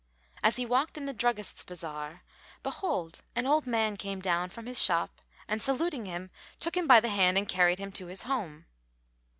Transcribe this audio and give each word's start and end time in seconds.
[FN#445] 0.01 0.39
As 0.45 0.55
he 0.55 0.65
walked 0.65 0.97
in 0.97 1.05
the 1.05 1.13
druggists' 1.13 1.63
bazar, 1.63 2.23
behold, 2.63 3.21
an 3.35 3.45
old 3.45 3.67
man 3.67 3.95
came 3.97 4.19
down 4.19 4.49
from 4.49 4.65
his 4.65 4.81
shop 4.81 5.21
and 5.47 5.61
saluting 5.61 6.07
him, 6.07 6.31
took 6.59 6.75
him 6.75 6.87
by 6.87 6.99
the 6.99 7.09
hand 7.09 7.37
and 7.37 7.47
carried 7.47 7.77
him 7.77 7.91
to 7.91 8.07
his 8.07 8.23
home. 8.23 8.65